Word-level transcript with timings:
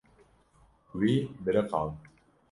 Wî 0.99 1.13
biriqand. 1.43 1.91